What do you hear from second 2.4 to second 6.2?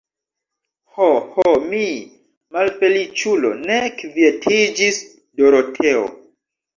malfeliĉulo, ne kvietiĝis Doroteo.